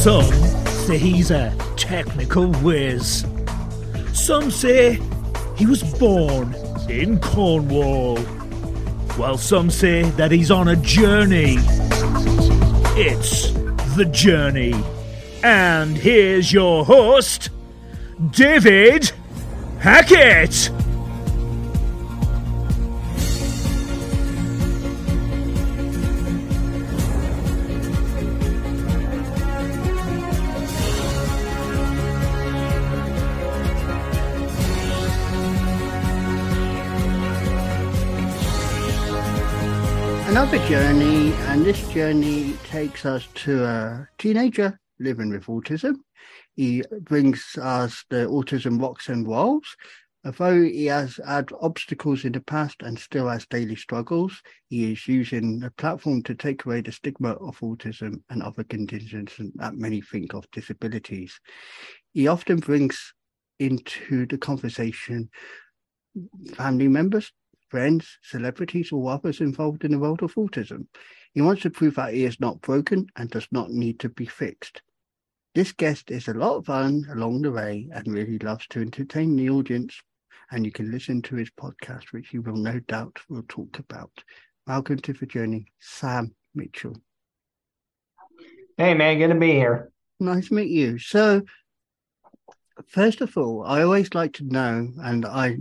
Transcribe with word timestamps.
Some 0.00 0.32
say 0.86 0.96
he's 0.96 1.30
a 1.30 1.54
technical 1.76 2.50
whiz. 2.62 3.26
Some 4.14 4.50
say 4.50 4.98
he 5.56 5.66
was 5.66 5.82
born 5.98 6.54
in 6.88 7.20
Cornwall. 7.20 8.16
While 9.18 9.36
some 9.36 9.68
say 9.70 10.04
that 10.12 10.30
he's 10.30 10.50
on 10.50 10.68
a 10.68 10.76
journey. 10.76 11.56
It's 12.96 13.50
The 13.94 14.06
Journey. 14.10 14.72
And 15.44 15.98
here's 15.98 16.50
your 16.50 16.82
host, 16.86 17.50
David 18.30 19.12
Hackett. 19.80 20.70
Another 40.30 40.64
journey, 40.68 41.32
and 41.48 41.64
this 41.64 41.88
journey 41.88 42.52
takes 42.62 43.04
us 43.04 43.26
to 43.34 43.64
a 43.64 44.08
teenager 44.16 44.78
living 45.00 45.30
with 45.30 45.46
autism. 45.46 45.96
He 46.54 46.84
brings 47.00 47.58
us 47.60 48.04
the 48.10 48.26
autism 48.26 48.80
rocks 48.80 49.08
and 49.08 49.26
rolls. 49.26 49.66
Although 50.24 50.62
he 50.62 50.86
has 50.86 51.18
had 51.26 51.50
obstacles 51.60 52.24
in 52.24 52.30
the 52.30 52.42
past 52.42 52.76
and 52.82 52.96
still 52.96 53.26
has 53.26 53.44
daily 53.46 53.74
struggles, 53.74 54.40
he 54.68 54.92
is 54.92 55.08
using 55.08 55.58
the 55.58 55.72
platform 55.72 56.22
to 56.22 56.36
take 56.36 56.64
away 56.64 56.82
the 56.82 56.92
stigma 56.92 57.30
of 57.30 57.58
autism 57.58 58.22
and 58.30 58.40
other 58.40 58.62
conditions 58.62 59.32
that 59.56 59.74
many 59.74 60.00
think 60.00 60.32
of 60.32 60.48
disabilities. 60.52 61.40
He 62.14 62.28
often 62.28 62.60
brings 62.60 63.14
into 63.58 64.26
the 64.26 64.38
conversation 64.38 65.28
family 66.54 66.86
members, 66.88 67.32
friends, 67.70 68.18
celebrities, 68.22 68.92
or 68.92 69.10
others 69.10 69.40
involved 69.40 69.84
in 69.84 69.92
the 69.92 69.98
world 69.98 70.22
of 70.22 70.34
autism. 70.34 70.86
He 71.32 71.40
wants 71.40 71.62
to 71.62 71.70
prove 71.70 71.94
that 71.94 72.12
he 72.12 72.24
is 72.24 72.40
not 72.40 72.60
broken 72.60 73.06
and 73.16 73.30
does 73.30 73.46
not 73.52 73.70
need 73.70 74.00
to 74.00 74.08
be 74.08 74.26
fixed. 74.26 74.82
This 75.54 75.72
guest 75.72 76.10
is 76.10 76.28
a 76.28 76.34
lot 76.34 76.56
of 76.56 76.66
fun 76.66 77.06
along 77.12 77.42
the 77.42 77.52
way 77.52 77.88
and 77.92 78.06
really 78.06 78.38
loves 78.38 78.66
to 78.68 78.80
entertain 78.80 79.36
the 79.36 79.50
audience. 79.50 80.00
And 80.50 80.66
you 80.66 80.72
can 80.72 80.90
listen 80.90 81.22
to 81.22 81.36
his 81.36 81.50
podcast, 81.50 82.12
which 82.12 82.28
he 82.28 82.40
will 82.40 82.56
no 82.56 82.80
doubt 82.80 83.18
will 83.28 83.44
talk 83.48 83.78
about. 83.78 84.10
Welcome 84.66 84.98
to 84.98 85.12
the 85.12 85.26
journey, 85.26 85.66
Sam 85.78 86.34
Mitchell. 86.54 86.96
Hey 88.76 88.94
man, 88.94 89.18
good 89.18 89.28
to 89.28 89.34
be 89.36 89.52
here. 89.52 89.92
Nice 90.18 90.48
to 90.48 90.54
meet 90.54 90.70
you. 90.70 90.98
So, 90.98 91.42
first 92.88 93.20
of 93.20 93.36
all, 93.36 93.64
I 93.64 93.82
always 93.82 94.14
like 94.14 94.34
to 94.34 94.44
know, 94.44 94.88
and 95.02 95.24
I 95.24 95.56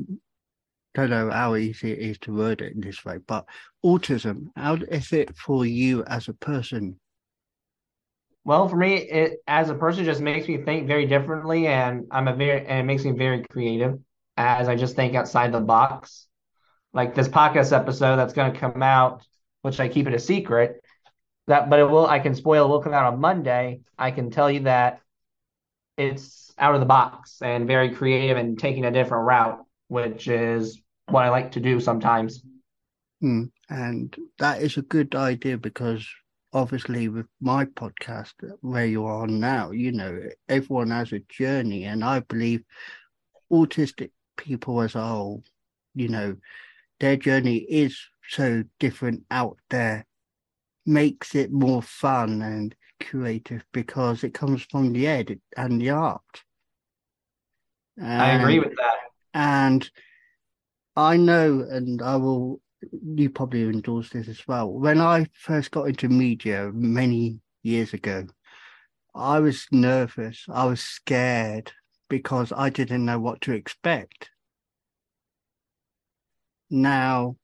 don't 0.95 1.09
know 1.09 1.29
how 1.29 1.55
easy 1.55 1.91
it 1.91 1.99
is 1.99 2.17
to 2.19 2.33
word 2.33 2.61
it 2.61 2.73
in 2.73 2.81
this 2.81 3.05
way, 3.05 3.17
but 3.27 3.45
autism, 3.85 4.47
how 4.55 4.75
is 4.75 5.11
it 5.13 5.35
for 5.35 5.65
you 5.65 6.03
as 6.05 6.27
a 6.27 6.33
person? 6.33 6.99
Well, 8.43 8.67
for 8.67 8.77
me, 8.77 8.95
it 8.95 9.39
as 9.47 9.69
a 9.69 9.75
person 9.75 10.05
just 10.05 10.21
makes 10.21 10.47
me 10.47 10.57
think 10.57 10.87
very 10.87 11.05
differently, 11.05 11.67
and 11.67 12.05
I'm 12.09 12.27
a 12.27 12.35
very 12.35 12.65
and 12.65 12.79
it 12.79 12.83
makes 12.83 13.03
me 13.03 13.11
very 13.11 13.43
creative 13.43 13.99
as 14.37 14.67
I 14.67 14.75
just 14.75 14.95
think 14.95 15.13
outside 15.15 15.51
the 15.51 15.59
box. 15.59 16.27
Like 16.91 17.13
this 17.13 17.27
podcast 17.27 17.71
episode 17.77 18.15
that's 18.15 18.33
going 18.33 18.51
to 18.51 18.59
come 18.59 18.81
out, 18.81 19.23
which 19.61 19.79
I 19.79 19.87
keep 19.87 20.07
it 20.07 20.15
a 20.15 20.19
secret. 20.19 20.83
That, 21.45 21.69
but 21.69 21.79
it 21.79 21.89
will. 21.89 22.07
I 22.07 22.19
can 22.19 22.33
spoil. 22.33 22.65
It 22.65 22.69
will 22.69 22.81
come 22.81 22.93
out 22.93 23.13
on 23.13 23.19
Monday. 23.19 23.81
I 23.97 24.11
can 24.11 24.31
tell 24.31 24.49
you 24.49 24.61
that 24.61 25.01
it's 25.97 26.51
out 26.57 26.73
of 26.73 26.79
the 26.79 26.85
box 26.85 27.41
and 27.41 27.67
very 27.67 27.93
creative 27.93 28.37
and 28.37 28.57
taking 28.57 28.85
a 28.85 28.91
different 28.91 29.27
route, 29.27 29.63
which 29.89 30.27
is 30.27 30.81
what 31.09 31.25
I 31.25 31.29
like 31.29 31.51
to 31.51 31.59
do 31.59 31.79
sometimes. 31.79 32.43
Hmm. 33.19 33.45
And 33.69 34.15
that 34.37 34.61
is 34.61 34.77
a 34.77 34.83
good 34.83 35.13
idea 35.13 35.57
because 35.57 36.07
obviously 36.53 37.09
with 37.09 37.25
my 37.41 37.65
podcast 37.65 38.33
where 38.61 38.85
you 38.85 39.05
are 39.05 39.27
now, 39.27 39.71
you 39.71 39.91
know, 39.91 40.19
everyone 40.47 40.91
has 40.91 41.11
a 41.11 41.19
journey 41.27 41.83
and 41.83 42.03
I 42.03 42.21
believe 42.21 42.63
autistic 43.51 44.11
people 44.37 44.81
as 44.81 44.95
a 44.95 45.05
whole, 45.05 45.43
you 45.95 46.07
know, 46.07 46.37
their 46.99 47.17
journey 47.17 47.57
is 47.57 47.99
so 48.27 48.63
different 48.79 49.23
out 49.31 49.57
there, 49.69 50.05
makes 50.85 51.35
it 51.35 51.51
more 51.51 51.81
fun 51.81 52.41
and 52.41 52.75
creative 53.01 53.63
because 53.73 54.23
it 54.23 54.33
comes 54.33 54.63
from 54.69 54.93
the 54.93 55.05
head 55.05 55.39
and 55.57 55.81
the 55.81 55.89
art. 55.89 56.43
And, 57.97 58.21
I 58.21 58.29
agree 58.31 58.59
with 58.59 58.75
that. 58.77 58.98
And 59.33 59.89
I 60.95 61.17
know, 61.17 61.65
and 61.69 62.01
I 62.01 62.15
will, 62.17 62.61
you 62.91 63.29
probably 63.29 63.63
endorse 63.63 64.09
this 64.09 64.27
as 64.27 64.47
well. 64.47 64.71
When 64.71 64.99
I 64.99 65.27
first 65.33 65.71
got 65.71 65.87
into 65.87 66.09
media 66.09 66.71
many 66.73 67.39
years 67.63 67.93
ago, 67.93 68.27
I 69.13 69.39
was 69.39 69.67
nervous. 69.71 70.45
I 70.49 70.65
was 70.65 70.81
scared 70.81 71.71
because 72.09 72.51
I 72.55 72.69
didn't 72.69 73.05
know 73.05 73.19
what 73.19 73.41
to 73.41 73.53
expect. 73.53 74.29
Now, 76.69 77.37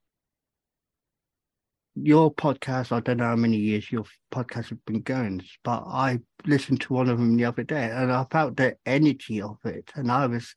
your 1.96 2.34
podcast, 2.34 2.92
I 2.92 3.00
don't 3.00 3.18
know 3.18 3.26
how 3.26 3.36
many 3.36 3.58
years 3.58 3.92
your 3.92 4.04
podcast 4.32 4.70
has 4.70 4.78
been 4.86 5.02
going, 5.02 5.42
but 5.64 5.84
I 5.88 6.20
listened 6.46 6.82
to 6.82 6.94
one 6.94 7.10
of 7.10 7.18
them 7.18 7.38
the 7.38 7.46
other 7.46 7.64
day 7.64 7.90
and 7.92 8.12
I 8.12 8.26
felt 8.30 8.58
the 8.58 8.76
energy 8.86 9.42
of 9.42 9.58
it. 9.64 9.92
And 9.96 10.12
I 10.12 10.28
was 10.28 10.54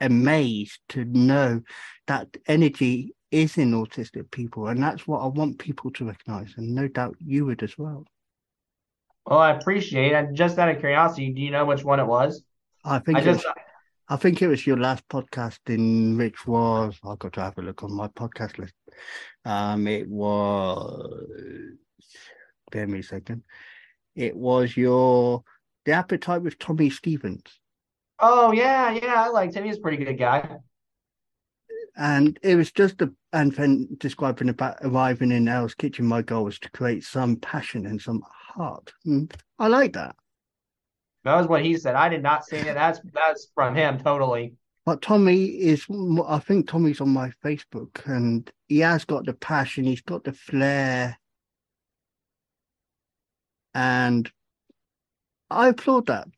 amazed 0.00 0.80
to 0.90 1.04
know 1.04 1.62
that 2.06 2.28
energy 2.46 3.14
is 3.30 3.58
in 3.58 3.72
autistic 3.72 4.30
people. 4.30 4.68
And 4.68 4.82
that's 4.82 5.06
what 5.06 5.20
I 5.20 5.26
want 5.26 5.58
people 5.58 5.90
to 5.92 6.06
recognize. 6.06 6.54
And 6.56 6.74
no 6.74 6.88
doubt 6.88 7.16
you 7.24 7.46
would 7.46 7.62
as 7.62 7.76
well. 7.78 8.04
Well, 9.26 9.38
I 9.38 9.52
appreciate 9.52 10.12
it. 10.12 10.32
Just 10.32 10.58
out 10.58 10.68
of 10.68 10.80
curiosity, 10.80 11.30
do 11.32 11.40
you 11.40 11.50
know 11.50 11.64
which 11.64 11.84
one 11.84 12.00
it 12.00 12.06
was? 12.06 12.42
I 12.84 12.98
think 12.98 13.18
I 13.18 13.20
just. 13.22 13.44
Was, 13.44 13.54
I 14.08 14.16
think 14.16 14.42
it 14.42 14.48
was 14.48 14.66
your 14.66 14.76
last 14.76 15.06
podcast 15.08 15.58
in 15.68 16.16
which 16.16 16.44
was 16.46 16.98
I've 17.04 17.20
got 17.20 17.34
to 17.34 17.42
have 17.42 17.58
a 17.58 17.62
look 17.62 17.84
on 17.84 17.92
my 17.92 18.08
podcast 18.08 18.58
list. 18.58 18.74
Um, 19.44 19.86
it 19.86 20.08
was 20.08 21.76
bear 22.72 22.88
me 22.88 23.00
a 23.00 23.02
second. 23.02 23.44
It 24.16 24.36
was 24.36 24.76
your 24.76 25.44
the 25.84 25.92
appetite 25.92 26.42
with 26.42 26.58
Tommy 26.58 26.90
Stevens. 26.90 27.42
Oh 28.20 28.52
yeah, 28.52 28.90
yeah, 28.90 29.24
I 29.24 29.28
liked 29.28 29.54
him. 29.54 29.64
He's 29.64 29.78
a 29.78 29.80
pretty 29.80 30.04
good 30.04 30.18
guy. 30.18 30.58
And 31.96 32.38
it 32.42 32.54
was 32.54 32.70
just 32.70 33.02
a 33.02 33.12
and 33.32 33.52
then 33.52 33.88
describing 33.98 34.48
about 34.48 34.78
arriving 34.82 35.32
in 35.32 35.48
Al's 35.48 35.74
kitchen, 35.74 36.06
my 36.06 36.22
goal 36.22 36.44
was 36.44 36.58
to 36.60 36.70
create 36.70 37.04
some 37.04 37.36
passion 37.36 37.86
and 37.86 38.00
some 38.00 38.22
heart. 38.30 38.92
And 39.04 39.32
I 39.58 39.68
like 39.68 39.92
that. 39.94 40.16
That 41.24 41.36
was 41.36 41.46
what 41.46 41.62
he 41.62 41.76
said. 41.76 41.94
I 41.94 42.08
did 42.08 42.22
not 42.22 42.44
say 42.44 42.60
it. 42.60 42.74
That's 42.74 43.00
that's 43.12 43.48
from 43.54 43.74
him 43.74 43.98
totally. 43.98 44.54
But 44.86 45.02
Tommy 45.02 45.44
is, 45.44 45.86
I 46.26 46.38
think 46.38 46.66
Tommy's 46.66 47.02
on 47.02 47.10
my 47.10 47.30
Facebook, 47.44 48.06
and 48.06 48.50
he 48.66 48.78
has 48.78 49.04
got 49.04 49.26
the 49.26 49.34
passion. 49.34 49.84
He's 49.84 50.00
got 50.00 50.24
the 50.24 50.32
flair, 50.32 51.18
and 53.74 54.30
I 55.50 55.68
applaud 55.68 56.06
that. 56.06 56.28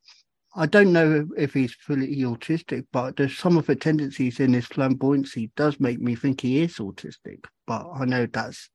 I 0.55 0.67
don't 0.67 0.93
know 0.93 1.27
if 1.35 1.53
he's 1.53 1.73
fully 1.73 2.15
autistic, 2.17 2.85
but 2.91 3.17
there's 3.17 3.37
some 3.37 3.57
of 3.57 3.65
the 3.65 3.75
tendencies 3.75 4.39
in 4.39 4.53
his 4.53 4.67
flamboyancy 4.67 5.49
does 5.55 5.79
make 5.79 5.99
me 5.99 6.15
think 6.15 6.41
he 6.41 6.61
is 6.61 6.77
autistic. 6.77 7.45
But 7.65 7.87
I 7.91 8.05
know 8.05 8.27
that's 8.27 8.69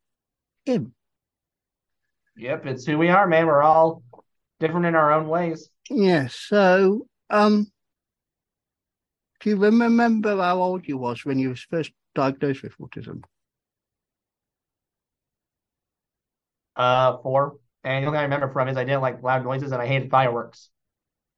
him. 0.64 0.94
Yep, 2.36 2.66
it's 2.66 2.84
who 2.84 2.98
we 2.98 3.08
are, 3.10 3.28
man. 3.28 3.46
We're 3.46 3.62
all 3.62 4.02
different 4.58 4.86
in 4.86 4.96
our 4.96 5.12
own 5.12 5.28
ways. 5.28 5.70
Yes. 5.88 6.00
Yeah, 6.00 6.28
so, 6.28 7.06
um, 7.30 7.70
do 9.40 9.50
you 9.50 9.56
remember 9.56 10.36
how 10.36 10.60
old 10.60 10.86
you 10.86 10.98
was 10.98 11.24
when 11.24 11.38
you 11.38 11.50
was 11.50 11.62
first 11.62 11.92
diagnosed 12.14 12.64
with 12.64 12.76
autism? 12.78 13.22
Uh, 16.74 17.18
four. 17.22 17.58
And 17.84 18.02
the 18.02 18.08
only 18.08 18.16
thing 18.16 18.20
I 18.20 18.22
remember 18.24 18.52
from 18.52 18.68
is 18.68 18.76
I 18.76 18.84
didn't 18.84 19.02
like 19.02 19.22
loud 19.22 19.44
noises 19.44 19.70
and 19.70 19.80
I 19.80 19.86
hated 19.86 20.10
fireworks. 20.10 20.70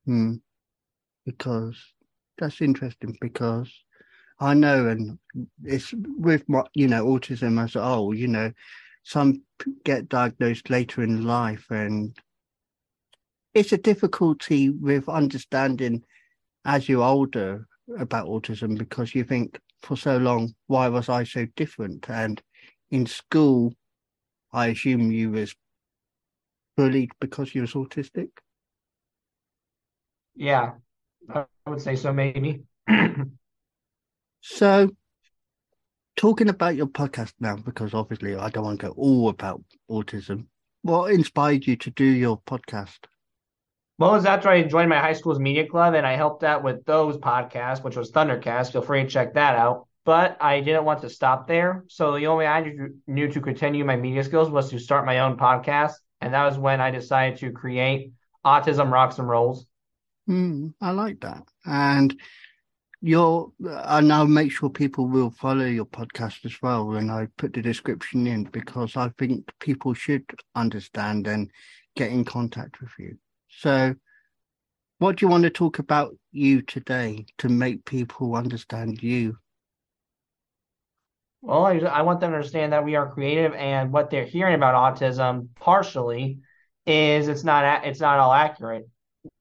Hmm. 0.06 0.35
Because 1.26 1.76
that's 2.38 2.61
interesting 2.61 3.17
because 3.20 3.70
I 4.41 4.55
know, 4.55 4.88
and 4.88 5.19
it's 5.64 5.93
with 6.19 6.49
my, 6.49 6.64
you 6.75 6.88
know, 6.88 7.05
autism 7.06 7.62
as 7.62 7.76
a 7.76 7.85
whole, 7.85 8.14
you 8.14 8.26
know, 8.26 8.52
some 9.02 9.43
get 9.85 10.08
diagnosed 10.08 10.70
later 10.70 11.02
in 11.02 11.25
life 11.25 11.67
and 11.70 12.17
it's 13.55 13.73
a 13.73 13.79
difficulty 13.79 14.70
with 14.70 15.08
understanding 15.08 16.05
as 16.64 16.88
you're 16.88 17.05
older 17.05 17.67
about 17.99 18.26
autism 18.26 18.79
because 18.79 19.14
you 19.14 19.25
think 19.25 19.58
for 19.82 19.97
so 19.97 20.17
long, 20.19 20.55
why 20.67 20.88
was 20.88 21.08
I 21.08 21.25
so 21.25 21.47
different? 21.56 22.08
And 22.08 22.41
in 22.91 23.06
school, 23.06 23.75
I 24.52 24.69
assume 24.69 25.11
you 25.11 25.31
was 25.31 25.55
bullied 26.76 27.11
because 27.20 27.55
you 27.55 27.62
was 27.62 27.73
autistic. 27.73 28.29
Yeah, 30.40 30.70
I 31.28 31.44
would 31.66 31.82
say 31.82 31.96
so, 31.96 32.14
maybe. 32.14 32.62
so, 34.40 34.88
talking 36.16 36.48
about 36.48 36.76
your 36.76 36.87
podcast 36.87 37.34
now, 37.40 37.56
because 37.56 37.92
obviously 37.92 38.34
I 38.34 38.48
don't 38.48 38.64
want 38.64 38.81
to 38.81 38.87
go 38.87 38.92
all 38.94 39.28
about 39.28 39.62
autism. 39.90 40.46
What 40.81 41.12
inspired 41.12 41.66
you 41.66 41.76
to 41.76 41.90
do 41.90 42.06
your 42.06 42.40
podcast? 42.40 43.00
Well, 43.98 44.12
it 44.12 44.16
was 44.16 44.25
after 44.25 44.48
I 44.48 44.62
joined 44.62 44.88
my 44.88 44.98
high 44.98 45.12
school's 45.12 45.38
media 45.38 45.66
club 45.66 45.92
and 45.92 46.06
I 46.06 46.16
helped 46.16 46.42
out 46.42 46.64
with 46.64 46.87
those 46.87 47.19
podcasts, 47.19 47.84
which 47.84 47.96
was 47.96 48.10
Thundercast. 48.10 48.72
Feel 48.72 48.81
free 48.81 49.02
to 49.02 49.10
check 49.10 49.34
that 49.34 49.56
out. 49.56 49.88
But 50.06 50.38
I 50.40 50.60
didn't 50.60 50.87
want 50.87 51.02
to 51.02 51.10
stop 51.10 51.48
there. 51.48 51.84
So 51.88 52.16
the 52.16 52.28
only 52.28 52.46
way 52.46 52.50
I 52.50 52.72
knew 53.06 53.28
to 53.28 53.40
continue 53.42 53.84
my 53.84 53.96
media 53.96 54.25
skills 54.25 54.48
was 54.48 54.70
to 54.70 54.78
start 54.78 55.04
my 55.04 55.19
own 55.19 55.37
podcast. 55.37 55.92
And 56.22 56.32
that 56.32 56.46
was 56.46 56.56
when 56.56 56.81
I 56.81 56.90
decided 56.90 57.40
to 57.40 57.52
create 57.52 58.14
Autism 58.42 58.90
Rocks 58.90 59.19
and 59.19 59.28
Rolls. 59.28 59.66
Mm, 60.30 60.74
I 60.80 60.92
like 60.92 61.20
that. 61.22 61.42
And 61.66 62.18
your 63.00 63.50
I 63.68 64.00
now 64.00 64.24
make 64.24 64.52
sure 64.52 64.70
people 64.70 65.08
will 65.08 65.30
follow 65.30 65.64
your 65.64 65.86
podcast 65.86 66.44
as 66.44 66.62
well 66.62 66.86
when 66.86 67.10
I 67.10 67.26
put 67.36 67.52
the 67.52 67.62
description 67.62 68.28
in 68.28 68.44
because 68.44 68.96
I 68.96 69.08
think 69.18 69.50
people 69.58 69.92
should 69.92 70.24
understand 70.54 71.26
and 71.26 71.50
get 71.96 72.12
in 72.12 72.24
contact 72.24 72.80
with 72.80 72.92
you. 72.96 73.18
So 73.48 73.96
what 74.98 75.16
do 75.16 75.26
you 75.26 75.30
want 75.30 75.42
to 75.44 75.50
talk 75.50 75.80
about 75.80 76.14
you 76.30 76.62
today 76.62 77.26
to 77.38 77.48
make 77.48 77.84
people 77.84 78.36
understand 78.36 79.02
you? 79.02 79.36
Well, 81.42 81.66
I, 81.66 81.78
I 81.78 82.02
want 82.02 82.20
them 82.20 82.30
to 82.30 82.36
understand 82.36 82.72
that 82.72 82.84
we 82.84 82.94
are 82.94 83.10
creative 83.10 83.54
and 83.54 83.92
what 83.92 84.10
they're 84.10 84.26
hearing 84.26 84.54
about 84.54 84.94
autism 84.94 85.48
partially 85.56 86.38
is 86.86 87.26
it's 87.26 87.42
not 87.42 87.84
it's 87.84 88.00
not 88.00 88.20
all 88.20 88.32
accurate. 88.32 88.86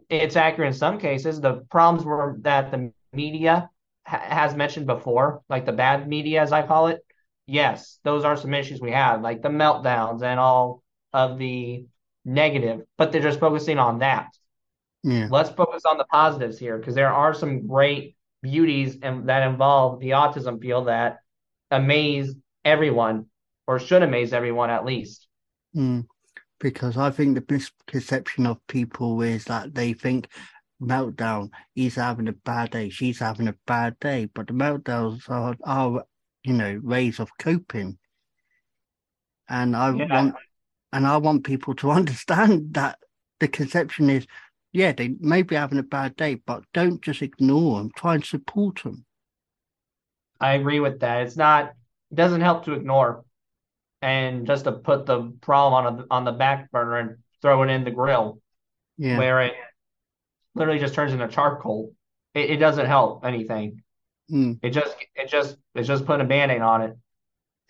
It's 0.10 0.36
accurate 0.36 0.68
in 0.68 0.74
some 0.74 1.00
cases. 1.00 1.40
The 1.40 1.66
problems 1.70 2.06
were 2.06 2.38
that 2.42 2.72
the 2.72 2.92
media 3.14 3.70
ha- 4.06 4.20
has 4.20 4.56
mentioned 4.56 4.88
before, 4.88 5.42
like 5.50 5.66
the 5.66 5.72
bad 5.72 6.08
media, 6.08 6.42
as 6.42 6.52
I 6.52 6.66
call 6.66 6.88
it. 6.88 7.06
Yes, 7.46 8.00
those 8.04 8.24
are 8.24 8.36
some 8.38 8.54
issues 8.54 8.82
we 8.82 8.92
have, 8.92 9.22
like 9.22 9.42
the 9.42 9.50
meltdowns 9.50 10.22
and 10.22 10.40
all 10.40 10.84
of 11.14 11.38
the 11.38 11.86
negative, 12.26 12.82
but 12.98 13.12
they're 13.12 13.22
just 13.22 13.40
focusing 13.40 13.80
on 13.80 14.00
that. 14.00 14.30
Yeah. 15.04 15.28
Let's 15.32 15.50
focus 15.50 15.84
on 15.86 15.98
the 15.98 16.06
positives 16.06 16.60
here 16.60 16.78
because 16.78 16.96
there 16.96 17.12
are 17.12 17.34
some 17.34 17.68
great 17.68 18.16
beauties 18.42 18.98
and 19.02 19.30
that 19.30 19.48
involve 19.48 20.00
the 20.00 20.12
autism 20.12 20.62
field 20.62 20.88
that 20.88 21.20
amaze 21.72 22.36
everyone 22.66 23.26
or 23.68 23.80
should 23.80 24.04
amaze 24.04 24.34
everyone 24.34 24.70
at 24.70 24.86
least. 24.86 25.28
Mm 25.76 26.06
because 26.60 26.98
I 26.98 27.10
think 27.10 27.36
the 27.36 27.54
misconception 27.54 28.46
of 28.46 28.66
people 28.68 29.22
is 29.22 29.46
that 29.46 29.74
they 29.74 29.94
think 29.94 30.28
meltdown, 30.82 31.50
he's 31.74 31.96
having 31.96 32.28
a 32.28 32.34
bad 32.34 32.72
day, 32.72 32.90
she's 32.90 33.20
having 33.20 33.48
a 33.48 33.56
bad 33.66 34.00
day, 34.00 34.30
but 34.34 34.48
the 34.48 34.54
meltdowns 34.54 35.30
are, 35.30 35.56
are 35.64 36.04
you 36.44 36.54
know, 36.54 36.80
ways 36.84 37.20
of 37.20 37.30
coping. 37.38 37.98
And 39.48 39.76
I 39.76 39.94
yeah. 39.96 40.14
want, 40.14 40.36
and 40.94 41.08
I 41.08 41.18
want 41.18 41.44
people 41.44 41.76
to 41.76 41.92
understand 41.92 42.74
that 42.74 43.00
the 43.40 43.48
conception 43.48 44.10
is, 44.10 44.28
yeah, 44.72 44.92
they 44.92 45.16
may 45.20 45.42
be 45.42 45.56
having 45.56 45.80
a 45.80 45.84
bad 45.84 46.16
day, 46.16 46.36
but 46.36 46.64
don't 46.74 47.02
just 47.02 47.22
ignore 47.22 47.80
them. 47.80 47.92
Try 47.96 48.16
and 48.16 48.26
support 48.26 48.84
them. 48.84 49.06
I 50.40 50.54
agree 50.54 50.80
with 50.80 51.00
that. 51.00 51.24
It's 51.24 51.36
not. 51.36 51.74
It 52.12 52.16
doesn't 52.16 52.42
help 52.42 52.66
to 52.66 52.74
ignore 52.74 53.26
and 54.02 54.48
just 54.48 54.64
to 54.66 54.72
put 54.72 55.06
the 55.06 55.34
problem 55.42 55.74
on 55.74 56.00
a, 56.00 56.06
on 56.12 56.26
the 56.26 56.32
back 56.32 56.72
burner 56.72 56.98
and 56.98 57.18
throw 57.42 57.64
it 57.64 57.70
in 57.70 57.84
the 57.84 57.92
grill, 57.92 58.42
yeah. 58.98 59.18
where 59.18 59.42
it 59.42 59.54
literally 60.56 60.80
just 60.80 60.94
turns 60.94 61.14
into 61.14 61.28
charcoal. 61.28 61.94
It, 62.34 62.52
it 62.52 62.58
doesn't 62.58 62.86
help 62.86 63.26
anything. 63.26 63.82
Mm. 64.32 64.60
It 64.62 64.72
just 64.72 64.96
it 65.16 65.30
just 65.30 65.58
it's 65.74 65.88
just 65.88 66.06
putting 66.06 66.26
a 66.26 66.30
band-aid 66.30 66.62
on 66.62 66.82
it. 66.84 66.98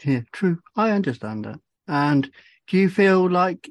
Yeah, 0.03 0.21
true. 0.31 0.59
I 0.75 0.91
understand 0.91 1.45
that. 1.45 1.59
And 1.87 2.29
do 2.67 2.77
you 2.77 2.89
feel 2.89 3.29
like 3.29 3.69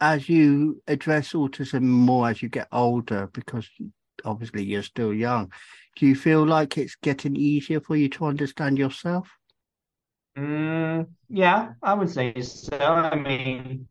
as 0.00 0.28
you 0.28 0.82
address 0.86 1.32
autism 1.32 1.82
more 1.82 2.30
as 2.30 2.42
you 2.42 2.48
get 2.48 2.68
older, 2.72 3.28
because 3.32 3.68
obviously 4.24 4.64
you're 4.64 4.82
still 4.82 5.12
young, 5.12 5.52
do 5.96 6.06
you 6.06 6.14
feel 6.14 6.46
like 6.46 6.78
it's 6.78 6.96
getting 7.02 7.36
easier 7.36 7.80
for 7.80 7.96
you 7.96 8.08
to 8.08 8.24
understand 8.24 8.78
yourself? 8.78 9.28
Mm, 10.36 11.08
yeah, 11.28 11.72
I 11.82 11.94
would 11.94 12.10
say 12.10 12.40
so. 12.40 12.76
I 12.78 13.16
mean, 13.16 13.88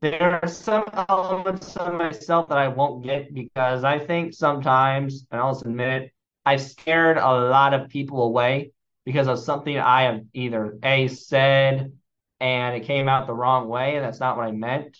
there 0.00 0.40
are 0.42 0.48
some 0.48 0.84
elements 1.08 1.76
of 1.76 1.94
myself 1.94 2.48
that 2.48 2.58
I 2.58 2.68
won't 2.68 3.04
get 3.04 3.32
because 3.32 3.84
I 3.84 3.98
think 3.98 4.34
sometimes, 4.34 5.26
and 5.30 5.40
I'll 5.40 5.58
admit 5.58 6.02
it, 6.02 6.12
I've 6.44 6.60
scared 6.60 7.18
a 7.18 7.30
lot 7.30 7.72
of 7.72 7.88
people 7.88 8.24
away 8.24 8.72
because 9.04 9.28
of 9.28 9.38
something 9.38 9.78
I 9.78 10.02
have 10.02 10.22
either 10.32 10.76
A 10.82 11.06
said 11.08 11.92
and 12.40 12.74
it 12.74 12.84
came 12.84 13.08
out 13.08 13.28
the 13.28 13.34
wrong 13.34 13.68
way 13.68 13.94
and 13.94 14.04
that's 14.04 14.18
not 14.18 14.36
what 14.36 14.48
I 14.48 14.50
meant, 14.50 14.98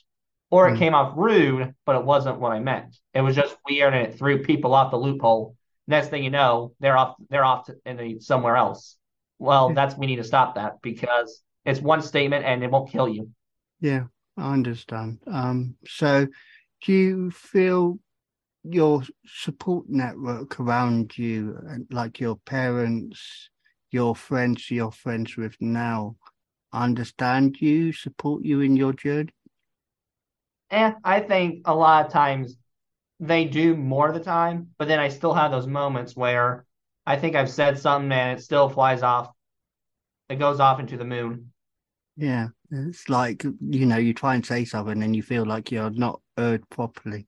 or 0.50 0.68
it 0.68 0.75
mm. 0.75 0.78
came 0.78 0.94
off 0.94 1.14
rude, 1.16 1.75
but 1.84 1.96
it 1.96 2.04
wasn't 2.04 2.38
what 2.38 2.52
I 2.52 2.60
meant. 2.60 2.96
It 3.12 3.22
was 3.22 3.34
just 3.34 3.56
weird 3.68 3.94
and 3.94 4.06
it 4.06 4.18
threw 4.18 4.44
people 4.44 4.72
off 4.72 4.92
the 4.92 4.98
loophole. 4.98 5.56
Next 5.88 6.10
thing 6.10 6.22
you 6.22 6.30
know, 6.30 6.75
they're 6.78 6.96
off 6.96 7.16
they're 7.28 7.44
off 7.44 7.66
to, 7.66 7.76
in 7.84 7.96
the, 7.96 8.20
somewhere 8.20 8.56
else 8.56 8.96
well, 9.42 9.74
that's 9.74 9.96
we 9.96 10.06
need 10.06 10.16
to 10.16 10.24
stop 10.24 10.54
that 10.54 10.80
because 10.82 11.42
it's 11.64 11.80
one 11.80 12.00
statement 12.00 12.44
and 12.44 12.62
it 12.62 12.70
won't 12.70 12.90
kill 12.90 13.08
you. 13.08 13.28
Yeah, 13.80 14.04
I 14.36 14.52
understand. 14.52 15.18
Um, 15.26 15.74
so 15.84 16.28
do 16.84 16.92
you 16.92 17.30
feel 17.32 17.98
your 18.62 19.02
support 19.26 19.86
network 19.88 20.60
around 20.60 21.18
you, 21.18 21.58
like 21.90 22.20
your 22.20 22.36
parents, 22.36 23.50
your 23.90 24.14
friends 24.14 24.70
you're 24.70 24.92
friends 24.92 25.36
with 25.36 25.56
now, 25.60 26.16
understand 26.72 27.60
you, 27.60 27.92
support 27.92 28.44
you 28.44 28.60
in 28.60 28.76
your 28.76 28.92
journey? 28.92 29.34
And 30.70 30.94
I 31.02 31.18
think 31.18 31.62
a 31.64 31.74
lot 31.74 32.06
of 32.06 32.12
times 32.12 32.56
they 33.18 33.44
do 33.44 33.76
more 33.76 34.06
of 34.08 34.14
the 34.14 34.20
time, 34.20 34.68
but 34.78 34.86
then 34.86 35.00
I 35.00 35.08
still 35.08 35.34
have 35.34 35.50
those 35.50 35.66
moments 35.66 36.14
where 36.14 36.64
I 37.06 37.16
think 37.16 37.37
I've 37.37 37.50
said 37.50 37.78
something 37.78 38.12
and 38.12 38.38
it 38.38 38.43
still 38.43 38.69
flies 38.69 39.02
off. 39.02 39.31
It 40.28 40.37
goes 40.37 40.60
off 40.60 40.81
into 40.81 40.96
the 40.96 41.04
moon. 41.04 41.52
Yeah, 42.16 42.49
it's 42.70 43.08
like 43.08 43.44
you 43.44 43.87
know, 43.87 43.96
you 43.96 44.14
try 44.14 44.34
and 44.34 44.44
say 44.44 44.64
something 44.64 45.02
and 45.02 45.16
you 45.16 45.22
feel 45.22 45.44
like 45.44 45.70
you're 45.70 45.90
not 45.90 46.20
heard 46.37 46.69
properly. 46.70 47.26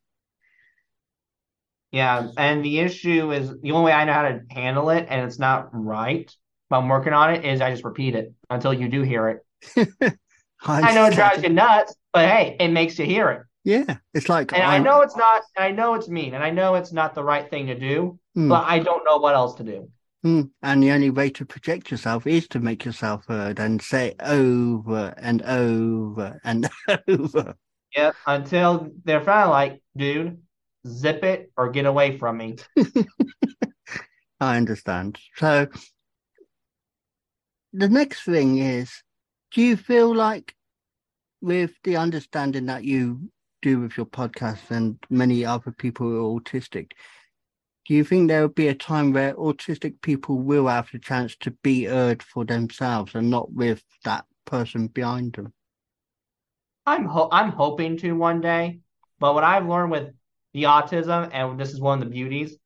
Yeah, 1.90 2.28
and 2.37 2.64
the 2.64 2.81
issue 2.81 3.33
is 3.33 3.54
the 3.62 3.71
only 3.71 3.87
way 3.87 3.93
I 3.93 4.04
know 4.04 4.12
how 4.12 4.23
to 4.23 4.40
handle 4.50 4.90
it, 4.90 5.07
and 5.09 5.25
it's 5.26 5.38
not 5.38 5.69
right. 5.73 6.31
But 6.69 6.78
I'm 6.78 6.88
working 6.88 7.12
on 7.12 7.35
it. 7.35 7.45
Is 7.45 7.61
I 7.61 7.71
just 7.71 7.85
repeat 7.85 8.14
it 8.14 8.33
until 8.50 8.75
you 8.75 8.88
do 8.88 9.02
hear 9.02 9.28
it. 9.28 9.88
I, 10.66 10.81
I 10.83 10.93
know 10.93 11.07
it 11.07 11.14
drives 11.14 11.43
you 11.43 11.50
nuts, 11.50 11.95
but 12.12 12.28
hey, 12.28 12.57
it 12.59 12.69
makes 12.69 12.99
you 12.99 13.07
hear 13.07 13.31
it. 13.31 13.43
Yeah, 13.64 13.97
it's 14.12 14.28
like, 14.28 14.52
and 14.52 14.62
I'm... 14.62 14.83
i 14.83 14.85
know 14.85 15.00
it's 15.00 15.16
not. 15.16 15.42
I 15.56 15.71
know 15.71 15.94
it's 15.94 16.09
mean, 16.09 16.35
and 16.35 16.44
I 16.44 16.50
know 16.50 16.75
it's 16.75 16.92
not 16.92 17.14
the 17.14 17.25
right 17.25 17.49
thing 17.49 17.66
to 17.68 17.78
do, 17.78 18.18
mm. 18.37 18.49
but 18.49 18.64
I 18.64 18.78
don't 18.78 19.04
know 19.04 19.16
what 19.16 19.35
else 19.35 19.54
to 19.56 19.64
do. 19.64 19.88
Mm. 20.25 20.50
And 20.62 20.83
the 20.83 20.90
only 20.90 21.11
way 21.11 21.30
to 21.30 21.47
project 21.47 21.90
yourself 21.90 22.26
is 22.26 22.47
to 22.49 22.61
make 22.61 22.85
yourself 22.85 23.25
heard 23.26 23.59
and 23.59 23.80
say 23.80 24.14
over 24.21 25.14
and 25.16 25.42
over 25.42 26.40
and 26.44 26.68
over. 27.09 27.54
Yeah, 27.97 28.12
until 28.26 28.90
they're 29.04 29.21
finally 29.21 29.50
like, 29.50 29.83
dude, 29.97 30.38
zip 30.87 31.25
it 31.25 31.50
or 31.56 31.71
get 31.71 31.87
away 31.87 32.18
from 32.18 32.38
me. 32.38 32.56
I 34.40 34.56
understand. 34.56 35.18
So 35.37 35.68
the 37.73 37.88
next 37.88 38.23
thing 38.25 38.59
is, 38.59 39.02
do 39.52 39.62
you 39.62 39.76
feel 39.76 40.14
like 40.14 40.54
with 41.40 41.73
the 41.85 41.97
understanding 41.97 42.66
that 42.66 42.85
you 42.85 43.30
do 43.64 43.80
with 43.80 43.97
your 43.97 44.06
podcast 44.06 44.71
and 44.71 44.99
many 45.09 45.44
other 45.44 45.73
people 45.73 46.06
who 46.06 46.37
are 46.37 46.40
autistic, 46.40 46.90
do 47.87 47.94
you 47.94 48.04
think 48.04 48.28
there 48.28 48.42
will 48.42 48.49
be 48.49 48.68
a 48.68 48.75
time 48.75 49.12
where 49.12 49.35
autistic 49.35 50.00
people 50.02 50.38
will 50.38 50.68
have 50.68 50.88
the 50.92 50.99
chance 50.99 51.35
to 51.37 51.50
be 51.62 51.85
heard 51.85 52.23
for 52.23 52.44
themselves 52.44 53.14
and 53.14 53.30
not 53.30 53.52
with 53.52 53.83
that 54.04 54.26
person 54.44 54.87
behind 54.88 55.33
them? 55.33 55.52
I'm 56.87 57.06
ho- 57.06 57.30
I'm 57.33 57.50
hoping 57.50 57.97
to 57.99 58.12
one 58.12 58.42
day, 58.42 58.80
but 59.18 59.33
what 59.33 59.44
I've 59.44 59.66
learned 59.66 59.90
with 59.90 60.12
the 60.52 60.64
autism, 60.64 61.30
and 61.33 61.59
this 61.59 61.73
is 61.73 61.80
one 61.80 61.99
of 61.99 62.04
the 62.04 62.11
beauties, 62.11 62.56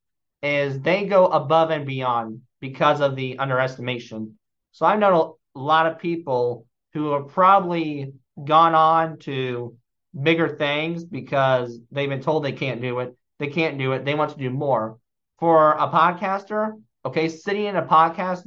is 0.43 0.81
they 0.81 1.05
go 1.05 1.27
above 1.27 1.71
and 1.71 1.85
beyond 1.85 2.41
because 2.59 2.99
of 2.99 3.15
the 3.15 3.39
underestimation. 3.39 4.37
So 4.73 4.85
I've 4.85 4.99
known 4.99 5.33
a 5.55 5.59
lot 5.59 5.85
of 5.85 5.99
people 5.99 6.65
who 6.93 7.11
have 7.11 7.29
probably 7.29 8.13
gone 8.43 8.75
on 8.75 9.17
to 9.19 9.77
bigger 10.21 10.47
things 10.57 11.03
because 11.03 11.79
they've 11.91 12.09
been 12.09 12.21
told 12.21 12.43
they 12.43 12.51
can't 12.51 12.81
do 12.81 12.99
it. 12.99 13.15
They 13.39 13.47
can't 13.47 13.77
do 13.77 13.93
it. 13.93 14.05
They 14.05 14.15
want 14.15 14.31
to 14.31 14.37
do 14.37 14.49
more 14.49 14.97
for 15.39 15.73
a 15.73 15.87
podcaster, 15.89 16.81
okay, 17.05 17.29
sitting 17.29 17.65
in 17.65 17.75
a 17.77 17.83
podcast 17.85 18.43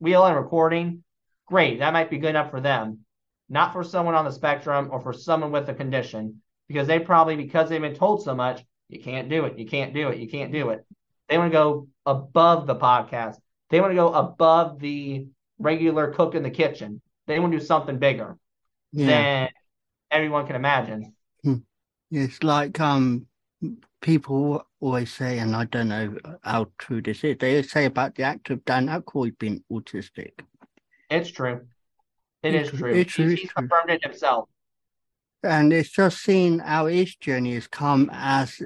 wheel 0.00 0.24
and 0.26 0.36
recording, 0.36 1.04
great. 1.46 1.78
That 1.78 1.92
might 1.92 2.10
be 2.10 2.18
good 2.18 2.30
enough 2.30 2.50
for 2.50 2.60
them. 2.60 3.00
Not 3.48 3.72
for 3.72 3.84
someone 3.84 4.14
on 4.14 4.24
the 4.24 4.32
spectrum 4.32 4.88
or 4.90 5.00
for 5.00 5.12
someone 5.12 5.52
with 5.52 5.68
a 5.68 5.74
condition, 5.74 6.42
because 6.68 6.88
they 6.88 6.98
probably, 6.98 7.36
because 7.36 7.68
they've 7.68 7.80
been 7.80 7.94
told 7.94 8.22
so 8.24 8.34
much, 8.34 8.64
You 8.88 9.00
can't 9.00 9.28
do 9.30 9.46
it. 9.46 9.58
You 9.58 9.66
can't 9.66 9.94
do 9.94 10.08
it. 10.08 10.18
You 10.18 10.28
can't 10.28 10.52
do 10.52 10.70
it. 10.70 10.84
They 11.28 11.38
want 11.38 11.50
to 11.50 11.58
go 11.58 11.88
above 12.04 12.66
the 12.66 12.76
podcast. 12.76 13.36
They 13.70 13.80
want 13.80 13.92
to 13.92 13.96
go 13.96 14.12
above 14.12 14.80
the 14.80 15.28
regular 15.58 16.12
cook 16.12 16.34
in 16.34 16.42
the 16.42 16.50
kitchen. 16.50 17.00
They 17.26 17.38
want 17.38 17.52
to 17.52 17.58
do 17.58 17.64
something 17.64 17.98
bigger 17.98 18.36
Yeah. 18.92 19.06
than 19.06 19.48
everyone 20.12 20.46
can 20.46 20.56
imagine. 20.56 21.14
It's 22.14 22.42
like 22.42 22.78
um 22.78 23.26
people 24.02 24.66
always 24.80 25.10
say, 25.12 25.38
and 25.38 25.56
I 25.56 25.64
don't 25.64 25.88
know 25.88 26.16
how 26.42 26.66
true 26.78 27.00
this 27.00 27.24
is, 27.24 27.38
they 27.38 27.62
say 27.62 27.86
about 27.86 28.14
the 28.16 28.24
actor 28.24 28.56
Dan 28.56 28.88
Aykroyd 28.88 29.38
being 29.38 29.64
autistic. 29.72 30.32
It's 31.08 31.30
true. 31.30 31.66
It 32.42 32.54
It's 32.54 32.70
is 32.70 32.78
true. 32.78 32.90
It's 32.92 33.12
true. 33.12 33.26
He- 33.26 33.32
It's 33.32 33.42
He's 33.42 33.52
confirmed 33.52 33.90
it 33.90 34.02
himself. 34.04 34.48
And 35.42 35.72
it's 35.72 35.90
just 35.90 36.18
seeing 36.22 36.58
how 36.60 36.86
his 36.86 37.16
journey 37.16 37.54
has 37.54 37.66
come 37.66 38.10
as 38.12 38.60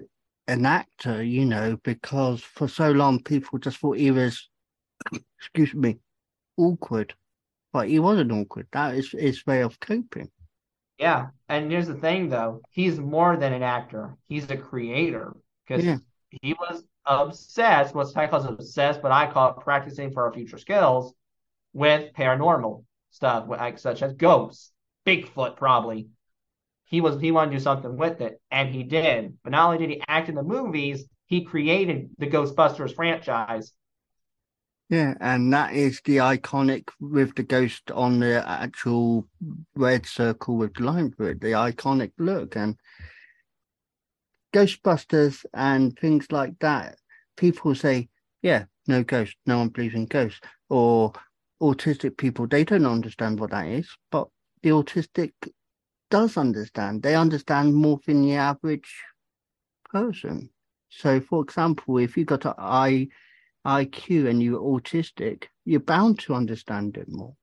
an 0.49 0.67
actor, 0.67 1.23
you 1.23 1.45
know, 1.47 1.79
because 1.85 2.43
for 2.43 2.69
so 2.69 2.91
long 2.91 3.23
people 3.23 3.59
just 3.59 3.79
thought 3.79 3.97
he 3.97 4.11
was, 4.11 4.49
excuse 5.39 5.73
me, 5.73 5.99
awkward. 6.57 7.15
But 7.73 7.89
he 7.89 7.99
wasn't 7.99 8.33
awkward. 8.33 8.67
That 8.73 8.95
is 8.95 9.13
his 9.13 9.47
way 9.47 9.63
of 9.63 9.79
coping. 9.81 10.31
Yeah. 10.99 11.29
And 11.49 11.71
here's 11.71 11.87
the 11.87 11.95
thing, 11.95 12.29
though. 12.29 12.63
He's 12.71 12.99
more 12.99 13.37
than 13.37 13.53
an 13.53 13.63
actor. 13.63 14.17
He's 14.29 14.51
a 14.51 14.57
creator 14.57 15.37
because 15.67 15.85
Yeah. 15.85 15.99
he 16.43 16.55
was 16.55 16.85
obsessed. 17.05 17.95
What's 17.95 18.13
Ty 18.13 18.29
calls 18.29 18.47
obsessed, 18.47 19.03
but 19.03 19.13
I 19.13 19.31
call 19.31 19.51
it 19.51 19.61
practicing 19.63 20.11
for 20.13 20.25
our 20.25 20.33
future 20.33 20.59
skills 20.59 21.15
with 21.73 22.13
paranormal 22.15 22.85
stuff, 23.11 23.49
like 23.49 23.79
such 23.79 24.03
as 24.03 24.15
ghosts, 24.15 24.73
Bigfoot, 25.05 25.57
probably. 25.57 26.09
He 26.85 27.01
was 27.01 27.21
he 27.21 27.33
wanted 27.33 27.51
to 27.53 27.57
do 27.59 27.63
something 27.63 27.97
with 27.97 28.21
it, 28.21 28.41
and 28.51 28.69
he 28.69 28.83
did. 28.85 29.37
But 29.43 29.51
not 29.51 29.67
only 29.67 29.79
did 29.79 29.91
he 29.91 30.03
act 30.09 30.29
in 30.29 30.35
the 30.35 30.43
movies, 30.43 31.07
he 31.27 31.45
created 31.45 32.11
the 32.19 32.29
Ghostbusters 32.29 32.95
franchise. 32.95 33.73
Yeah, 34.89 35.15
and 35.21 35.53
that 35.53 35.73
is 35.75 36.01
the 36.05 36.19
iconic 36.19 36.91
with 37.01 37.35
the 37.35 37.43
ghost 37.43 37.91
on 37.91 38.21
the 38.21 38.49
actual 38.49 39.27
red 39.75 40.07
circle 40.07 40.57
with 40.57 40.75
the 40.75 40.85
line 40.85 41.11
through 41.11 41.31
it, 41.31 41.41
the 41.41 41.53
iconic 41.53 42.13
look. 42.19 42.57
And 42.57 42.77
Ghostbusters 44.53 45.45
and 45.53 45.99
things 45.99 46.31
like 46.31 46.59
that, 46.61 46.99
people 47.37 47.75
say, 47.75 48.09
yeah, 48.43 48.67
no 48.87 49.03
ghost, 49.03 49.35
no 49.45 49.59
one 49.59 49.69
believes 49.71 49.97
in 49.97 50.07
ghosts. 50.07 50.41
Or 50.69 51.13
autistic 51.61 52.17
people, 52.17 52.47
they 52.47 52.63
don't 52.63 52.87
understand 52.87 53.41
what 53.41 53.51
that 53.51 53.67
is, 53.67 53.89
but 54.13 54.29
the 54.63 54.71
autistic 54.71 55.33
does 56.11 56.37
understand. 56.37 57.03
They 57.03 57.17
understand 57.17 57.75
more 57.75 57.99
than 58.07 58.23
the 58.23 58.37
average 58.37 59.03
person. 59.91 60.51
So, 60.91 61.21
for 61.21 61.43
example, 61.43 61.99
if 61.99 62.17
you 62.17 62.25
got 62.25 62.45
an 62.45 62.55
I 62.57 63.09
IQ 63.67 64.29
and 64.29 64.43
you're 64.43 64.61
autistic, 64.61 65.45
you're 65.65 65.81
bound 65.81 66.21
to 66.21 66.35
understand 66.35 66.97
it 66.97 67.09
more. 67.09 67.35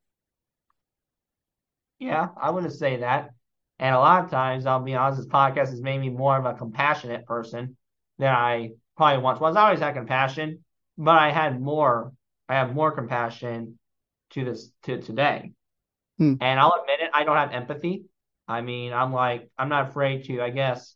Yeah, 1.98 2.28
I 2.40 2.50
wouldn't 2.50 2.72
say 2.72 2.96
that. 2.98 3.30
And 3.78 3.94
a 3.94 3.98
lot 3.98 4.24
of 4.24 4.30
times, 4.30 4.66
I'll 4.66 4.80
be 4.80 4.94
honest, 4.94 5.18
this 5.18 5.26
podcast 5.28 5.70
has 5.70 5.82
made 5.82 6.00
me 6.00 6.08
more 6.08 6.36
of 6.36 6.46
a 6.46 6.54
compassionate 6.54 7.26
person 7.26 7.76
than 8.18 8.32
I 8.32 8.70
probably 8.96 9.22
once 9.22 9.40
was. 9.40 9.56
I 9.56 9.64
always 9.64 9.80
had 9.80 9.94
compassion, 9.94 10.64
but 10.96 11.18
I 11.18 11.30
had 11.30 11.60
more. 11.60 12.12
I 12.48 12.54
have 12.54 12.74
more 12.74 12.92
compassion 12.92 13.78
to 14.30 14.44
this 14.44 14.70
to 14.84 15.00
today. 15.00 15.52
Hmm. 16.18 16.34
And 16.40 16.60
I'll 16.60 16.76
admit 16.80 17.00
it, 17.00 17.10
I 17.12 17.24
don't 17.24 17.36
have 17.36 17.52
empathy. 17.52 18.04
I 18.46 18.60
mean, 18.60 18.92
I'm 18.92 19.12
like, 19.12 19.50
I'm 19.58 19.68
not 19.68 19.88
afraid 19.88 20.24
to, 20.26 20.40
I 20.40 20.50
guess, 20.50 20.94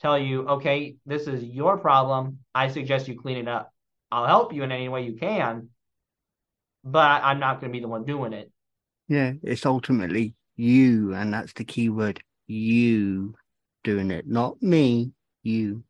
tell 0.00 0.18
you, 0.18 0.46
okay, 0.46 0.96
this 1.06 1.26
is 1.26 1.42
your 1.42 1.78
problem. 1.78 2.38
I 2.54 2.68
suggest 2.68 3.08
you 3.08 3.18
clean 3.18 3.38
it 3.38 3.48
up. 3.48 3.72
I'll 4.10 4.26
help 4.26 4.52
you 4.52 4.62
in 4.62 4.72
any 4.72 4.88
way 4.88 5.04
you 5.04 5.16
can, 5.16 5.68
but 6.84 7.22
I'm 7.22 7.38
not 7.40 7.60
going 7.60 7.72
to 7.72 7.76
be 7.76 7.80
the 7.80 7.88
one 7.88 8.04
doing 8.04 8.32
it. 8.32 8.50
Yeah, 9.08 9.32
it's 9.42 9.66
ultimately 9.66 10.34
you, 10.56 11.14
and 11.14 11.32
that's 11.32 11.52
the 11.52 11.64
key 11.64 11.88
word 11.88 12.22
you 12.46 13.34
doing 13.84 14.10
it, 14.10 14.26
not 14.26 14.62
me, 14.62 15.12
you. 15.42 15.84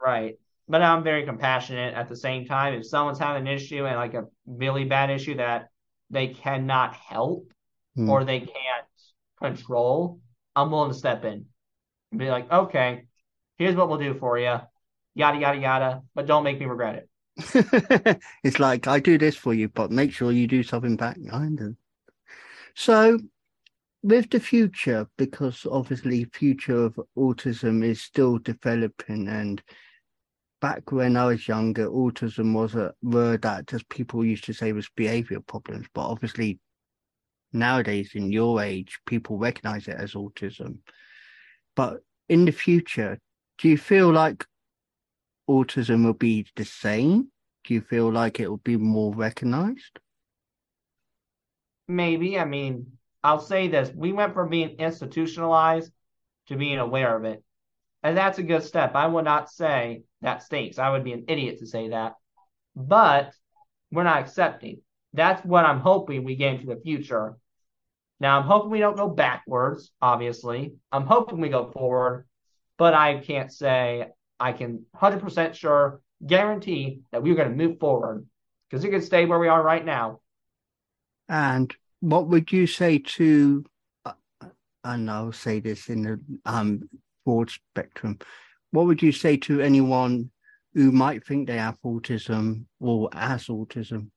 Right. 0.00 0.36
But 0.68 0.82
I'm 0.82 1.04
very 1.04 1.24
compassionate 1.24 1.94
at 1.94 2.08
the 2.08 2.16
same 2.16 2.44
time. 2.46 2.74
If 2.74 2.86
someone's 2.86 3.18
having 3.18 3.46
an 3.46 3.54
issue 3.54 3.86
and 3.86 3.96
like 3.96 4.14
a 4.14 4.24
really 4.46 4.84
bad 4.84 5.10
issue 5.10 5.36
that 5.36 5.68
they 6.10 6.28
cannot 6.28 6.94
help 6.94 7.50
Hmm. 7.96 8.10
or 8.10 8.24
they 8.24 8.40
can't 8.40 8.86
control, 9.38 10.20
I'm 10.54 10.70
willing 10.70 10.92
to 10.92 10.98
step 10.98 11.24
in 11.24 11.46
and 12.10 12.18
be 12.20 12.28
like, 12.30 12.50
okay, 12.52 13.06
here's 13.58 13.76
what 13.76 13.88
we'll 13.88 13.98
do 13.98 14.14
for 14.14 14.38
you. 14.38 14.60
Yada, 15.14 15.38
yada, 15.38 15.58
yada. 15.58 16.02
But 16.14 16.26
don't 16.26 16.44
make 16.44 16.58
me 16.60 16.66
regret 16.66 16.96
it. 16.96 17.08
it's 18.42 18.58
like 18.58 18.86
I 18.86 18.98
do 18.98 19.18
this 19.18 19.36
for 19.36 19.52
you, 19.52 19.68
but 19.68 19.90
make 19.90 20.12
sure 20.12 20.32
you 20.32 20.46
do 20.46 20.62
something 20.62 20.96
back 20.96 21.20
behind 21.22 21.60
it. 21.60 21.74
So, 22.74 23.18
with 24.02 24.30
the 24.30 24.40
future, 24.40 25.06
because 25.18 25.66
obviously 25.70 26.24
future 26.24 26.84
of 26.84 27.00
autism 27.16 27.84
is 27.84 28.00
still 28.00 28.38
developing, 28.38 29.28
and 29.28 29.62
back 30.60 30.92
when 30.92 31.16
I 31.16 31.26
was 31.26 31.46
younger, 31.46 31.88
autism 31.88 32.54
was 32.54 32.74
a 32.74 32.94
word 33.02 33.42
that 33.42 33.66
just 33.66 33.88
people 33.88 34.24
used 34.24 34.44
to 34.44 34.54
say 34.54 34.72
was 34.72 34.88
behavior 34.96 35.40
problems, 35.40 35.86
but 35.92 36.06
obviously 36.06 36.58
nowadays 37.52 38.12
in 38.14 38.32
your 38.32 38.62
age, 38.62 38.98
people 39.06 39.38
recognize 39.38 39.88
it 39.88 39.96
as 39.96 40.14
autism. 40.14 40.78
But 41.74 42.00
in 42.28 42.46
the 42.46 42.52
future, 42.52 43.18
do 43.58 43.68
you 43.68 43.78
feel 43.78 44.10
like 44.10 44.46
autism 45.48 46.04
will 46.04 46.14
be 46.14 46.46
the 46.56 46.64
same? 46.64 47.30
Do 47.64 47.74
you 47.74 47.80
feel 47.80 48.12
like 48.12 48.40
it 48.40 48.48
will 48.48 48.58
be 48.58 48.76
more 48.76 49.14
recognized? 49.14 49.98
Maybe. 51.88 52.38
I 52.38 52.44
mean, 52.44 52.92
I'll 53.22 53.40
say 53.40 53.68
this. 53.68 53.90
We 53.94 54.12
went 54.12 54.34
from 54.34 54.50
being 54.50 54.76
institutionalized 54.78 55.92
to 56.48 56.56
being 56.56 56.78
aware 56.78 57.16
of 57.16 57.24
it. 57.24 57.42
And 58.02 58.16
that's 58.16 58.38
a 58.38 58.44
good 58.44 58.62
step. 58.62 58.94
I 58.94 59.06
would 59.06 59.24
not 59.24 59.50
say 59.50 60.02
that 60.20 60.42
stinks. 60.42 60.78
I 60.78 60.90
would 60.90 61.02
be 61.04 61.12
an 61.12 61.24
idiot 61.28 61.58
to 61.58 61.66
say 61.66 61.88
that. 61.88 62.14
But 62.76 63.32
we're 63.90 64.04
not 64.04 64.20
accepting. 64.20 64.82
That's 65.12 65.44
what 65.44 65.64
I'm 65.64 65.80
hoping 65.80 66.22
we 66.22 66.36
get 66.36 66.54
into 66.54 66.66
the 66.66 66.80
future. 66.80 67.36
Now, 68.20 68.38
I'm 68.38 68.46
hoping 68.46 68.70
we 68.70 68.78
don't 68.78 68.96
go 68.96 69.08
backwards, 69.08 69.90
obviously. 70.00 70.74
I'm 70.92 71.06
hoping 71.06 71.40
we 71.40 71.48
go 71.48 71.70
forward, 71.72 72.26
but 72.78 72.94
I 72.94 73.18
can't 73.18 73.52
say 73.52 74.08
I 74.38 74.52
can 74.52 74.84
100% 74.94 75.54
sure 75.54 76.00
guarantee 76.24 77.00
that 77.12 77.22
we're 77.22 77.34
going 77.34 77.50
to 77.50 77.54
move 77.54 77.78
forward 77.78 78.26
because 78.68 78.84
we 78.84 78.90
could 78.90 79.04
stay 79.04 79.24
where 79.26 79.38
we 79.38 79.48
are 79.48 79.62
right 79.62 79.84
now. 79.84 80.20
And 81.28 81.74
what 82.00 82.28
would 82.28 82.52
you 82.52 82.66
say 82.66 82.98
to, 82.98 83.64
uh, 84.04 84.12
and 84.84 85.10
I'll 85.10 85.32
say 85.32 85.60
this 85.60 85.88
in 85.88 86.02
the 86.02 86.20
um, 86.44 86.88
broad 87.24 87.50
spectrum, 87.50 88.18
what 88.70 88.86
would 88.86 89.02
you 89.02 89.12
say 89.12 89.36
to 89.38 89.60
anyone 89.60 90.30
who 90.74 90.92
might 90.92 91.26
think 91.26 91.46
they 91.46 91.56
have 91.56 91.80
autism 91.82 92.66
or 92.80 93.08
has 93.12 93.46
autism? 93.46 94.10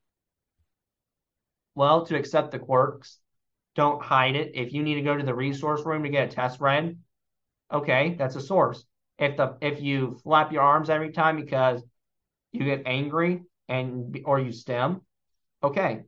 Well, 1.74 2.04
to 2.06 2.16
accept 2.16 2.50
the 2.50 2.58
quirks, 2.58 3.18
don't 3.74 4.02
hide 4.02 4.36
it. 4.36 4.52
If 4.54 4.72
you 4.72 4.82
need 4.82 4.96
to 4.96 5.02
go 5.02 5.16
to 5.16 5.24
the 5.24 5.34
resource 5.34 5.84
room 5.86 6.02
to 6.02 6.08
get 6.08 6.28
a 6.28 6.34
test 6.34 6.60
read, 6.60 6.98
okay, 7.72 8.16
that's 8.18 8.36
a 8.36 8.40
source. 8.40 8.84
If 9.20 9.36
the 9.36 9.56
if 9.60 9.80
you 9.80 10.18
flap 10.24 10.50
your 10.50 10.62
arms 10.62 10.90
every 10.90 11.12
time 11.12 11.36
because 11.36 11.84
you 12.52 12.64
get 12.64 12.82
angry 12.86 13.42
and 13.68 14.18
or 14.24 14.40
you 14.40 14.50
stim, 14.50 15.02
okay, 15.62 16.00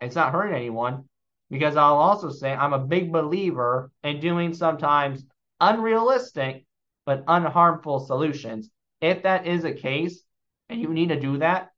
it's 0.00 0.14
not 0.14 0.32
hurting 0.32 0.54
anyone. 0.54 1.04
Because 1.50 1.76
I'll 1.76 1.96
also 1.96 2.30
say 2.30 2.52
I'm 2.52 2.72
a 2.72 2.78
big 2.78 3.12
believer 3.12 3.90
in 4.04 4.20
doing 4.20 4.54
sometimes 4.54 5.24
unrealistic 5.60 6.64
but 7.04 7.26
unharmful 7.26 8.06
solutions. 8.06 8.70
If 9.00 9.24
that 9.24 9.46
is 9.48 9.64
a 9.64 9.72
case 9.72 10.22
and 10.68 10.80
you 10.80 10.88
need 10.88 11.08
to 11.08 11.18
do 11.18 11.38
that, 11.38 11.70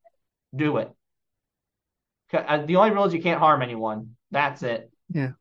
do 0.55 0.77
it. 0.77 0.91
Uh, 2.31 2.65
The 2.65 2.75
only 2.75 2.91
rule 2.91 3.05
is 3.05 3.13
you 3.15 3.21
can't 3.21 3.39
harm 3.39 3.63
anyone. 3.63 4.15
That's 4.29 4.61
it. 4.61 4.91
Yeah. 5.09 5.31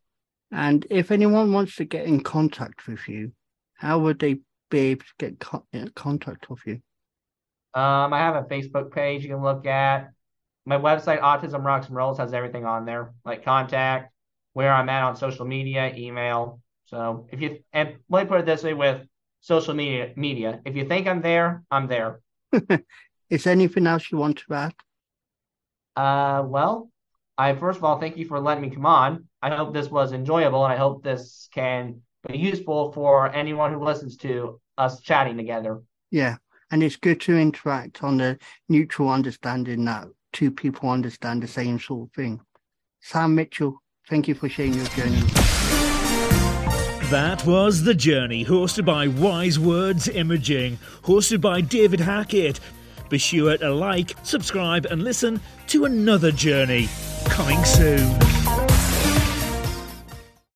And 0.50 0.86
if 0.88 1.10
anyone 1.10 1.52
wants 1.52 1.76
to 1.76 1.84
get 1.84 2.06
in 2.06 2.22
contact 2.22 2.86
with 2.86 3.06
you, 3.08 3.32
how 3.74 3.98
would 3.98 4.18
they 4.18 4.40
be 4.72 4.78
able 4.90 5.04
to 5.04 5.14
get 5.18 5.38
co- 5.38 5.66
contact 5.94 6.50
with 6.50 6.60
you? 6.66 6.80
Um, 7.74 8.12
I 8.12 8.18
have 8.18 8.34
a 8.34 8.42
Facebook 8.42 8.90
page 8.90 9.22
you 9.22 9.28
can 9.28 9.42
look 9.42 9.66
at. 9.66 10.10
My 10.64 10.76
website, 10.76 11.20
Autism 11.20 11.64
Rocks 11.64 11.86
and 11.86 11.96
Rolls, 11.96 12.18
has 12.18 12.32
everything 12.32 12.64
on 12.64 12.84
there, 12.84 13.12
like 13.24 13.44
contact, 13.44 14.12
where 14.54 14.72
I'm 14.72 14.88
at 14.88 15.04
on 15.04 15.16
social 15.16 15.44
media, 15.44 15.92
email. 15.94 16.60
So 16.86 17.28
if 17.30 17.40
you 17.40 17.58
and 17.72 17.96
let 18.08 18.24
me 18.24 18.28
put 18.28 18.40
it 18.40 18.46
this 18.46 18.62
way 18.62 18.74
with 18.74 19.06
social 19.40 19.74
media 19.74 20.12
media. 20.16 20.60
If 20.64 20.76
you 20.76 20.86
think 20.86 21.06
I'm 21.06 21.20
there, 21.20 21.62
I'm 21.70 21.86
there. 21.86 22.20
Is 23.30 23.44
there 23.44 23.52
anything 23.52 23.86
else 23.86 24.10
you 24.10 24.18
want 24.18 24.38
to 24.38 24.54
add? 24.54 24.74
Uh, 25.96 26.42
well, 26.46 26.90
I 27.36 27.54
first 27.54 27.78
of 27.78 27.84
all 27.84 27.98
thank 27.98 28.16
you 28.16 28.26
for 28.26 28.40
letting 28.40 28.62
me 28.62 28.70
come 28.70 28.86
on. 28.86 29.26
I 29.42 29.54
hope 29.54 29.74
this 29.74 29.90
was 29.90 30.12
enjoyable, 30.12 30.64
and 30.64 30.72
I 30.72 30.76
hope 30.76 31.02
this 31.02 31.48
can 31.52 32.02
be 32.28 32.38
useful 32.38 32.92
for 32.92 33.32
anyone 33.34 33.72
who 33.72 33.84
listens 33.84 34.16
to 34.18 34.60
us 34.78 35.00
chatting 35.00 35.36
together. 35.36 35.82
Yeah. 36.10 36.36
And 36.70 36.82
it's 36.82 36.96
good 36.96 37.20
to 37.22 37.36
interact 37.36 38.02
on 38.02 38.16
the 38.16 38.38
neutral 38.68 39.10
understanding 39.10 39.84
that 39.84 40.06
two 40.32 40.50
people 40.50 40.90
understand 40.90 41.42
the 41.42 41.48
same 41.48 41.78
sort 41.78 42.08
of 42.08 42.14
thing. 42.14 42.40
Sam 43.00 43.34
Mitchell, 43.34 43.82
thank 44.08 44.28
you 44.28 44.34
for 44.34 44.48
sharing 44.48 44.74
your 44.74 44.86
journey. 44.86 45.20
That 47.10 47.44
was 47.44 47.82
The 47.82 47.94
Journey, 47.94 48.42
hosted 48.42 48.86
by 48.86 49.08
Wise 49.08 49.58
Words 49.58 50.08
Imaging, 50.08 50.78
hosted 51.02 51.42
by 51.42 51.60
David 51.60 52.00
Hackett. 52.00 52.58
Be 53.10 53.18
sure 53.18 53.58
to 53.58 53.70
like, 53.70 54.14
subscribe, 54.22 54.86
and 54.86 55.04
listen 55.04 55.38
to 55.66 55.84
another 55.84 56.32
journey 56.32 56.88
coming 57.26 57.62
soon. 57.66 58.31